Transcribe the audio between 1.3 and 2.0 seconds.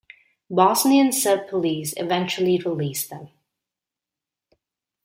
police